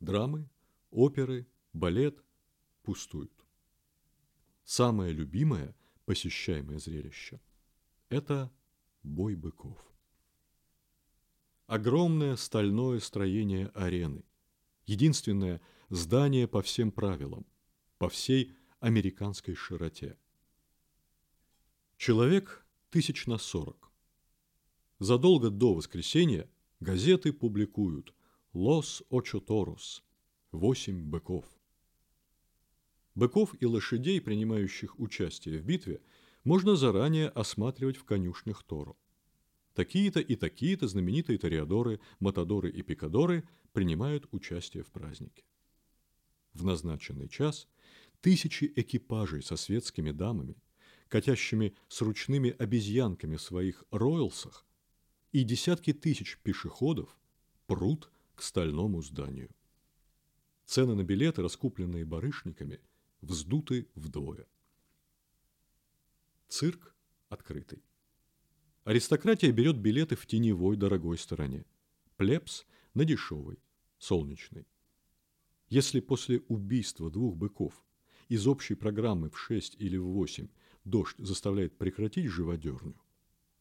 Драмы, 0.00 0.48
оперы, 0.90 1.46
балет 1.72 2.22
пустуют. 2.82 3.32
Самое 4.64 5.12
любимое 5.12 5.74
посещаемое 6.04 6.78
зрелище– 6.78 7.40
это 8.08 8.52
бой 9.02 9.34
быков. 9.34 9.78
Огромное 11.66 12.36
стальное 12.36 13.00
строение 13.00 13.68
арены, 13.74 14.24
единственное 14.86 15.60
здание 15.90 16.46
по 16.46 16.62
всем 16.62 16.92
правилам, 16.92 17.46
по 17.98 18.08
всей 18.08 18.54
американской 18.80 19.54
широте. 19.54 20.16
Человек 21.96 22.64
тысяч 22.90 23.26
на 23.26 23.36
сорок. 23.38 23.90
Задолго 24.98 25.50
до 25.50 25.74
воскресенья 25.74 26.48
газеты 26.80 27.32
публикуют 27.32 28.14
«Лос 28.60 29.04
Очо 29.08 29.38
Торос»– 29.38 30.02
«Восемь 30.50 31.04
быков». 31.04 31.44
Быков 33.14 33.54
и 33.60 33.66
лошадей, 33.66 34.20
принимающих 34.20 34.98
участие 34.98 35.60
в 35.60 35.64
битве, 35.64 36.02
можно 36.42 36.74
заранее 36.74 37.28
осматривать 37.28 37.96
в 37.96 38.04
конюшнях 38.04 38.64
Торо. 38.64 38.96
Такие-то 39.74 40.18
и 40.18 40.34
такие-то 40.34 40.88
знаменитые 40.88 41.38
ториадоры, 41.38 42.00
матадоры 42.18 42.68
и 42.68 42.82
пикадоры 42.82 43.48
принимают 43.72 44.26
участие 44.32 44.82
в 44.82 44.90
празднике. 44.90 45.44
В 46.52 46.64
назначенный 46.64 47.28
час 47.28 47.68
тысячи 48.20 48.72
экипажей 48.74 49.44
со 49.44 49.54
светскими 49.54 50.10
дамами, 50.10 50.56
катящими 51.06 51.76
с 51.86 52.00
ручными 52.00 52.50
обезьянками 52.50 53.36
в 53.36 53.40
своих 53.40 53.84
роялсах, 53.92 54.66
и 55.30 55.44
десятки 55.44 55.92
тысяч 55.92 56.38
пешеходов 56.42 57.16
прут 57.68 58.10
к 58.38 58.42
стальному 58.42 59.02
зданию. 59.02 59.50
Цены 60.64 60.94
на 60.94 61.02
билеты, 61.02 61.42
раскупленные 61.42 62.04
барышниками, 62.04 62.80
вздуты 63.20 63.88
вдвое. 63.96 64.46
Цирк 66.46 66.94
открытый. 67.30 67.82
Аристократия 68.84 69.50
берет 69.50 69.76
билеты 69.76 70.14
в 70.14 70.24
теневой 70.24 70.76
дорогой 70.76 71.18
стороне. 71.18 71.66
Плебс 72.16 72.64
на 72.94 73.04
дешевой, 73.04 73.58
солнечной. 73.98 74.68
Если 75.68 75.98
после 75.98 76.38
убийства 76.46 77.10
двух 77.10 77.36
быков 77.36 77.84
из 78.28 78.46
общей 78.46 78.76
программы 78.76 79.30
в 79.30 79.38
6 79.38 79.74
или 79.80 79.96
в 79.96 80.06
8 80.06 80.48
дождь 80.84 81.16
заставляет 81.18 81.76
прекратить 81.76 82.30
живодерню, 82.30 82.94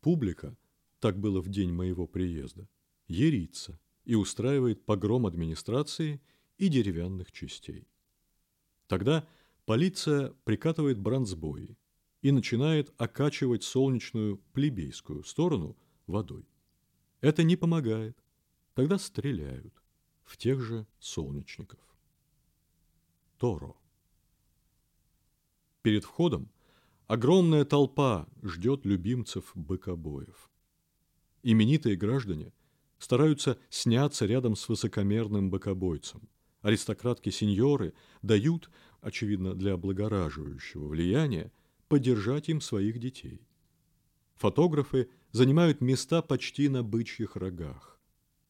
публика, 0.00 0.56
так 1.00 1.18
было 1.18 1.40
в 1.40 1.48
день 1.48 1.72
моего 1.72 2.06
приезда, 2.06 2.68
ерится 3.08 3.80
и 4.10 4.16
устраивает 4.16 4.84
погром 4.84 5.24
администрации 5.24 6.20
и 6.58 6.66
деревянных 6.66 7.30
частей. 7.30 7.86
Тогда 8.88 9.24
полиция 9.66 10.34
прикатывает 10.42 10.98
бронзбои 10.98 11.78
и 12.20 12.32
начинает 12.32 12.92
окачивать 13.00 13.62
солнечную 13.62 14.38
плебейскую 14.52 15.22
сторону 15.22 15.76
водой. 16.08 16.44
Это 17.20 17.44
не 17.44 17.54
помогает. 17.54 18.18
Тогда 18.74 18.98
стреляют 18.98 19.80
в 20.24 20.36
тех 20.36 20.60
же 20.60 20.88
солнечников. 20.98 21.78
Торо. 23.38 23.76
Перед 25.82 26.02
входом 26.02 26.50
огромная 27.06 27.64
толпа 27.64 28.26
ждет 28.42 28.84
любимцев 28.84 29.52
быкобоев. 29.54 30.50
Именитые 31.44 31.94
граждане 31.94 32.52
стараются 33.00 33.58
сняться 33.68 34.26
рядом 34.26 34.54
с 34.54 34.68
высокомерным 34.68 35.50
быкобойцем– 35.50 36.28
Аристократки-сеньоры 36.62 37.94
дают, 38.22 38.70
очевидно, 39.00 39.54
для 39.54 39.74
облагораживающего 39.74 40.88
влияния, 40.88 41.52
поддержать 41.88 42.48
им 42.48 42.60
своих 42.60 42.98
детей. 42.98 43.46
Фотографы 44.34 45.08
занимают 45.32 45.80
места 45.80 46.22
почти 46.22 46.68
на 46.68 46.82
бычьих 46.82 47.36
рогах. 47.36 47.98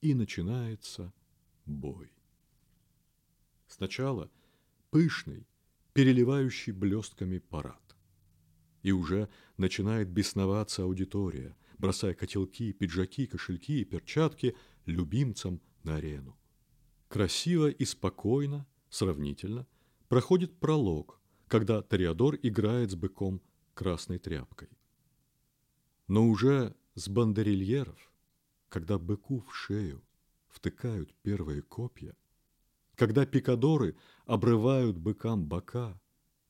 И 0.00 0.14
начинается 0.14 1.12
бой. 1.66 2.12
Сначала 3.66 4.30
пышный, 4.90 5.46
переливающий 5.92 6.72
блестками 6.72 7.38
парад. 7.38 7.96
И 8.82 8.92
уже 8.92 9.28
начинает 9.56 10.08
бесноваться 10.08 10.84
аудитория, 10.84 11.56
бросая 11.78 12.14
котелки, 12.14 12.72
пиджаки, 12.72 13.26
кошельки 13.26 13.80
и 13.80 13.84
перчатки 13.84 14.56
любимцам 14.86 15.60
на 15.84 15.96
арену. 15.96 16.38
Красиво 17.08 17.68
и 17.70 17.84
спокойно, 17.84 18.66
сравнительно, 18.90 19.66
проходит 20.08 20.58
пролог, 20.58 21.20
когда 21.46 21.82
Тореадор 21.82 22.36
играет 22.42 22.90
с 22.90 22.94
быком 22.94 23.40
красной 23.74 24.18
тряпкой. 24.18 24.68
Но 26.06 26.26
уже 26.26 26.74
с 26.94 27.08
бандерильеров, 27.08 28.12
когда 28.68 28.98
быку 28.98 29.40
в 29.40 29.54
шею 29.54 30.02
втыкают 30.48 31.14
первые 31.22 31.62
копья, 31.62 32.14
когда 32.96 33.24
пикадоры 33.24 33.96
обрывают 34.26 34.98
быкам 34.98 35.46
бока, 35.46 36.00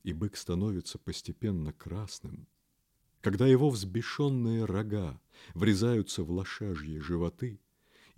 и 0.03 0.13
бык 0.13 0.37
становится 0.37 0.99
постепенно 0.99 1.73
красным, 1.73 2.49
когда 3.21 3.47
его 3.47 3.71
взбешенные 3.71 4.65
рога 4.65 5.21
врезаются 5.55 6.23
в 6.23 6.31
лошажьи 6.31 6.99
животы– 6.99 7.61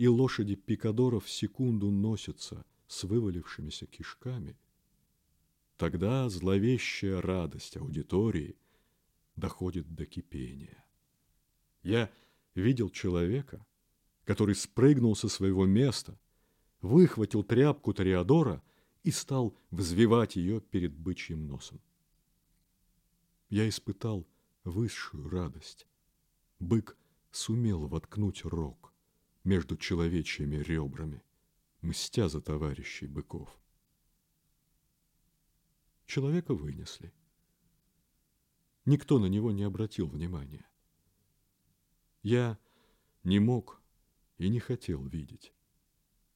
и 0.01 0.09
лошади 0.09 0.55
пикадоров 0.55 1.29
секунду 1.29 1.91
носятся 1.91 2.65
с 2.87 3.05
вывалившимися 3.05 3.85
кишками, 3.85 4.57
тогда 5.77 6.27
зловещая 6.31 7.21
радость 7.21 7.77
аудитории 7.77 8.57
доходит 9.37 9.95
до 9.95 10.07
кипения. 10.07 10.83
Я 11.83 12.11
видел 12.55 12.89
человека, 12.89 13.67
который 14.25 14.55
спрыгнул 14.55 15.15
со 15.15 15.29
своего 15.29 15.67
места, 15.67 16.19
выхватил 16.81 17.43
тряпку 17.43 17.93
Тореадора 17.93 18.63
и 19.03 19.11
стал 19.11 19.55
взвивать 19.71 20.35
ее 20.35 20.63
перед 20.63 20.95
бычьим 20.95 21.47
носом. 21.47 21.79
Я 23.51 23.69
испытал 23.69 24.27
высшую 24.71 25.29
радость. 25.29 25.87
Бык 26.59 26.97
сумел 27.31 27.87
воткнуть 27.87 28.45
рог 28.45 28.95
между 29.45 29.77
человечьими 29.77 30.57
ребрами, 30.57 31.23
мстя 31.83 32.29
за 32.29 32.41
товарищей 32.41 33.07
быков. 33.07 33.51
Человека 36.07 36.55
вынесли. 36.55 37.13
Никто 38.85 39.19
на 39.19 39.27
него 39.27 39.53
не 39.53 39.63
обратил 39.63 40.09
внимания. 40.09 40.67
Я 42.23 42.59
не 43.23 43.39
мог 43.39 43.81
и 44.39 44.49
не 44.49 44.59
хотел 44.59 45.07
видеть, 45.07 45.53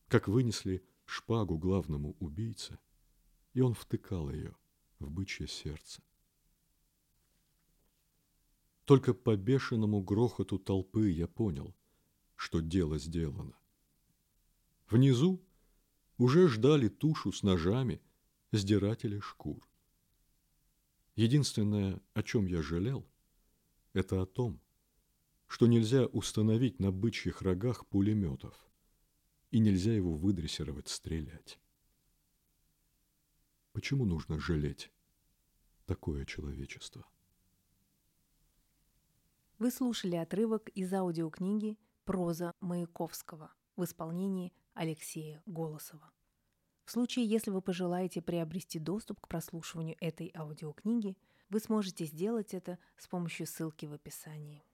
как 0.08 0.28
вынесли 0.28 0.84
шпагу 1.04 1.58
главному 1.58 2.16
убийце, 2.20 2.78
и 3.52 3.60
он 3.60 3.74
втыкал 3.74 4.30
ее 4.30 4.54
в 4.98 5.10
бычье 5.10 5.46
сердце. 5.46 6.02
Только 8.84 9.14
по 9.14 9.36
бешеному 9.36 10.02
грохоту 10.02 10.58
толпы 10.58 11.10
я 11.10 11.26
понял– 11.26 11.74
что 12.36 12.60
дело 12.60 12.98
сделано. 12.98 13.56
Внизу 14.88 15.42
уже 16.18 16.48
ждали 16.48 16.88
тушу 16.88 17.32
с 17.32 17.42
ножами 17.42 18.02
сдиратели 18.52 19.18
шкур. 19.18 19.66
Единственное, 21.16 22.00
о 22.12 22.22
чем 22.22 22.46
я 22.46 22.62
жалел, 22.62 23.08
это 23.92 24.20
о 24.20 24.26
том, 24.26 24.60
что 25.46 25.66
нельзя 25.66 26.06
установить 26.06 26.80
на 26.80 26.90
бычьих 26.90 27.42
рогах 27.42 27.86
пулеметов 27.86 28.54
и 29.50 29.58
нельзя 29.58 29.94
его 29.94 30.14
выдрессировать 30.14 30.88
стрелять. 30.88 31.60
Почему 33.72 34.04
нужно 34.04 34.38
жалеть 34.38 34.90
такое 35.86 36.24
человечество? 36.24 37.06
Вы 39.64 39.70
слушали 39.70 40.16
отрывок 40.16 40.68
из 40.74 40.92
аудиокниги 40.92 41.78
Проза 42.04 42.52
Маяковского 42.60 43.50
в 43.76 43.84
исполнении 43.84 44.52
Алексея 44.74 45.42
Голосова. 45.46 46.12
В 46.84 46.90
случае, 46.90 47.24
если 47.24 47.50
вы 47.50 47.62
пожелаете 47.62 48.20
приобрести 48.20 48.78
доступ 48.78 49.20
к 49.22 49.26
прослушиванию 49.26 49.96
этой 50.02 50.30
аудиокниги, 50.36 51.16
вы 51.48 51.60
сможете 51.60 52.04
сделать 52.04 52.52
это 52.52 52.78
с 52.98 53.08
помощью 53.08 53.46
ссылки 53.46 53.86
в 53.86 53.94
описании. 53.94 54.66